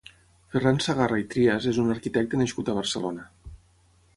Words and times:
Ferran 0.53 0.79
Sagarra 0.85 1.19
i 1.23 1.27
Trias 1.33 1.67
és 1.73 1.81
un 1.83 1.91
arquitecte 1.97 2.41
nascut 2.43 2.73
a 2.73 2.79
Barcelona. 2.79 3.29